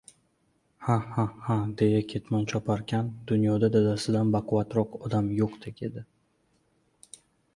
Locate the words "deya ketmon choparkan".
1.81-3.11